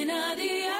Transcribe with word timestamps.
Cadena 0.00 0.34
Dial. 0.34 0.76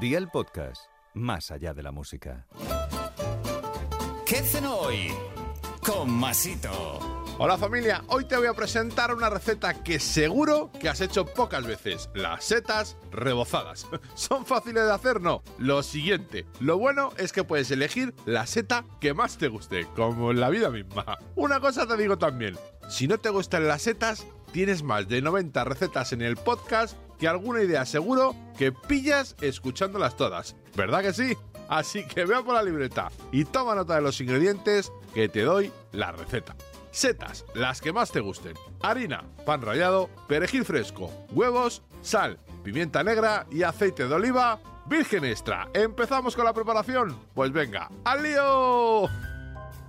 Día 0.00 0.16
el 0.16 0.28
podcast, 0.28 0.86
más 1.12 1.50
allá 1.50 1.74
de 1.74 1.82
la 1.82 1.92
música. 1.92 2.46
¿Qué 4.24 4.36
cenó 4.36 4.74
hoy? 4.76 5.12
Con 5.84 6.10
Masito. 6.10 6.70
Hola 7.36 7.58
familia, 7.58 8.04
hoy 8.06 8.24
te 8.24 8.38
voy 8.38 8.46
a 8.46 8.54
presentar 8.54 9.12
una 9.12 9.28
receta 9.28 9.82
que 9.82 10.00
seguro 10.00 10.70
que 10.80 10.88
has 10.88 11.02
hecho 11.02 11.26
pocas 11.26 11.66
veces, 11.66 12.08
las 12.14 12.44
setas 12.44 12.96
rebozadas. 13.10 13.86
¿Son 14.14 14.46
fáciles 14.46 14.84
de 14.84 14.92
hacer? 14.92 15.20
No. 15.20 15.42
Lo 15.58 15.82
siguiente, 15.82 16.46
lo 16.58 16.78
bueno 16.78 17.10
es 17.18 17.32
que 17.32 17.44
puedes 17.44 17.70
elegir 17.70 18.14
la 18.24 18.46
seta 18.46 18.86
que 19.00 19.12
más 19.12 19.36
te 19.36 19.48
guste, 19.48 19.86
como 19.94 20.30
en 20.30 20.40
la 20.40 20.48
vida 20.48 20.70
misma. 20.70 21.18
Una 21.34 21.60
cosa 21.60 21.86
te 21.86 21.98
digo 21.98 22.16
también, 22.16 22.56
si 22.88 23.08
no 23.08 23.18
te 23.18 23.28
gustan 23.28 23.68
las 23.68 23.82
setas, 23.82 24.26
tienes 24.54 24.84
más 24.84 25.08
de 25.08 25.20
90 25.20 25.64
recetas 25.64 26.12
en 26.12 26.22
el 26.22 26.36
podcast 26.36 26.96
que 27.18 27.26
alguna 27.26 27.60
idea 27.60 27.84
seguro 27.84 28.36
que 28.56 28.70
pillas 28.70 29.34
escuchándolas 29.40 30.16
todas. 30.16 30.54
¿Verdad 30.76 31.02
que 31.02 31.12
sí? 31.12 31.36
Así 31.68 32.06
que 32.06 32.24
vea 32.24 32.40
por 32.40 32.54
la 32.54 32.62
libreta 32.62 33.10
y 33.32 33.46
toma 33.46 33.74
nota 33.74 33.96
de 33.96 34.02
los 34.02 34.20
ingredientes 34.20 34.92
que 35.12 35.28
te 35.28 35.42
doy 35.42 35.72
la 35.90 36.12
receta. 36.12 36.54
Setas, 36.92 37.44
las 37.56 37.80
que 37.80 37.92
más 37.92 38.12
te 38.12 38.20
gusten. 38.20 38.54
Harina, 38.80 39.24
pan 39.44 39.60
rallado, 39.60 40.08
perejil 40.28 40.64
fresco, 40.64 41.10
huevos, 41.32 41.82
sal, 42.00 42.38
pimienta 42.62 43.02
negra 43.02 43.46
y 43.50 43.64
aceite 43.64 44.06
de 44.06 44.14
oliva 44.14 44.60
virgen 44.86 45.24
extra. 45.24 45.68
¿Empezamos 45.74 46.36
con 46.36 46.44
la 46.44 46.52
preparación? 46.52 47.18
Pues 47.34 47.50
venga, 47.50 47.90
¡al 48.04 48.22
lío! 48.22 49.33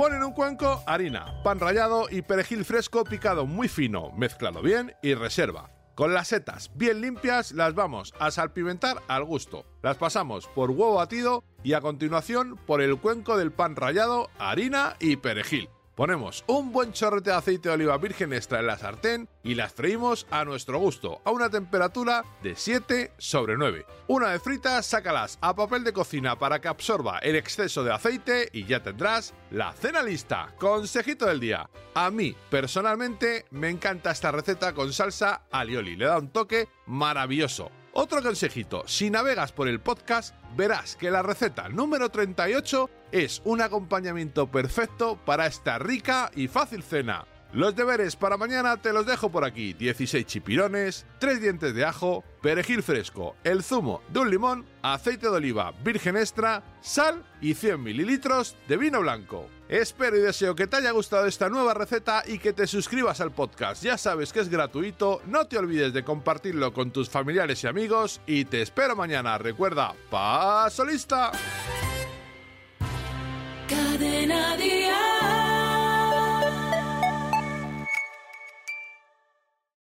Pon 0.00 0.14
en 0.14 0.22
un 0.22 0.32
cuenco 0.32 0.82
harina, 0.86 1.42
pan 1.44 1.60
rallado 1.60 2.06
y 2.10 2.22
perejil 2.22 2.64
fresco 2.64 3.04
picado 3.04 3.44
muy 3.44 3.68
fino, 3.68 4.12
mezclado 4.12 4.62
bien 4.62 4.94
y 5.02 5.12
reserva. 5.12 5.68
Con 5.94 6.14
las 6.14 6.28
setas 6.28 6.70
bien 6.74 7.02
limpias 7.02 7.52
las 7.52 7.74
vamos 7.74 8.14
a 8.18 8.30
salpimentar 8.30 9.02
al 9.08 9.24
gusto. 9.24 9.66
Las 9.82 9.98
pasamos 9.98 10.46
por 10.54 10.70
huevo 10.70 10.94
batido 10.94 11.44
y 11.62 11.74
a 11.74 11.82
continuación 11.82 12.56
por 12.66 12.80
el 12.80 12.96
cuenco 12.96 13.36
del 13.36 13.52
pan 13.52 13.76
rallado, 13.76 14.30
harina 14.38 14.96
y 15.00 15.16
perejil. 15.16 15.68
Ponemos 16.00 16.44
un 16.46 16.72
buen 16.72 16.94
chorrete 16.94 17.28
de 17.28 17.36
aceite 17.36 17.68
de 17.68 17.74
oliva 17.74 17.98
virgen 17.98 18.32
extra 18.32 18.60
en 18.60 18.68
la 18.68 18.78
sartén 18.78 19.28
y 19.42 19.54
las 19.54 19.74
freímos 19.74 20.26
a 20.30 20.46
nuestro 20.46 20.78
gusto, 20.78 21.20
a 21.26 21.30
una 21.30 21.50
temperatura 21.50 22.24
de 22.42 22.56
7 22.56 23.12
sobre 23.18 23.58
9. 23.58 23.84
Una 24.06 24.28
vez 24.28 24.42
fritas, 24.42 24.86
sácalas 24.86 25.36
a 25.42 25.54
papel 25.54 25.84
de 25.84 25.92
cocina 25.92 26.38
para 26.38 26.58
que 26.58 26.68
absorba 26.68 27.18
el 27.18 27.36
exceso 27.36 27.84
de 27.84 27.92
aceite 27.92 28.48
y 28.50 28.64
ya 28.64 28.82
tendrás 28.82 29.34
la 29.50 29.74
cena 29.74 30.02
lista. 30.02 30.54
Consejito 30.58 31.26
del 31.26 31.38
día. 31.38 31.68
A 31.92 32.10
mí, 32.10 32.34
personalmente, 32.48 33.44
me 33.50 33.68
encanta 33.68 34.12
esta 34.12 34.32
receta 34.32 34.72
con 34.72 34.94
salsa 34.94 35.42
alioli, 35.50 35.96
le 35.96 36.06
da 36.06 36.16
un 36.16 36.30
toque 36.30 36.70
maravilloso. 36.86 37.70
Otro 38.02 38.22
consejito, 38.22 38.84
si 38.86 39.10
navegas 39.10 39.52
por 39.52 39.68
el 39.68 39.78
podcast, 39.78 40.34
verás 40.56 40.96
que 40.96 41.10
la 41.10 41.22
receta 41.22 41.68
número 41.68 42.08
38 42.08 42.88
es 43.12 43.42
un 43.44 43.60
acompañamiento 43.60 44.50
perfecto 44.50 45.22
para 45.22 45.44
esta 45.44 45.78
rica 45.78 46.30
y 46.34 46.48
fácil 46.48 46.82
cena. 46.82 47.26
Los 47.52 47.74
deberes 47.74 48.14
para 48.14 48.36
mañana 48.36 48.76
te 48.76 48.92
los 48.92 49.06
dejo 49.06 49.30
por 49.30 49.44
aquí. 49.44 49.72
16 49.72 50.24
chipirones, 50.24 51.04
3 51.18 51.40
dientes 51.40 51.74
de 51.74 51.84
ajo, 51.84 52.22
perejil 52.40 52.82
fresco, 52.82 53.34
el 53.42 53.64
zumo 53.64 54.02
de 54.08 54.20
un 54.20 54.30
limón, 54.30 54.66
aceite 54.82 55.26
de 55.26 55.36
oliva 55.36 55.72
virgen 55.82 56.16
extra, 56.16 56.62
sal 56.80 57.24
y 57.40 57.54
100 57.54 57.82
mililitros 57.82 58.54
de 58.68 58.76
vino 58.76 59.00
blanco. 59.00 59.48
Espero 59.68 60.16
y 60.16 60.20
deseo 60.20 60.54
que 60.54 60.68
te 60.68 60.76
haya 60.76 60.92
gustado 60.92 61.26
esta 61.26 61.48
nueva 61.48 61.74
receta 61.74 62.22
y 62.24 62.38
que 62.38 62.52
te 62.52 62.68
suscribas 62.68 63.20
al 63.20 63.32
podcast. 63.32 63.82
Ya 63.82 63.98
sabes 63.98 64.32
que 64.32 64.40
es 64.40 64.48
gratuito, 64.48 65.20
no 65.26 65.46
te 65.46 65.58
olvides 65.58 65.92
de 65.92 66.04
compartirlo 66.04 66.72
con 66.72 66.92
tus 66.92 67.10
familiares 67.10 67.64
y 67.64 67.66
amigos 67.66 68.20
y 68.26 68.44
te 68.44 68.62
espero 68.62 68.94
mañana. 68.94 69.38
Recuerda, 69.38 69.94
paso 70.08 70.84
lista. 70.84 71.32